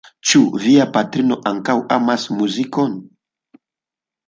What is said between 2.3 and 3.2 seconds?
muzikon?